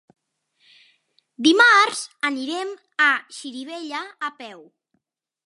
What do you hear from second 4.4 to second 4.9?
peu.